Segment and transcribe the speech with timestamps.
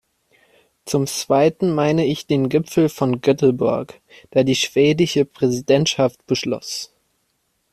[0.85, 4.01] Zum Zweiten meine ich den Gipfel von Göteborg,
[4.33, 6.91] der die schwedische Präsidentschaft beschloss.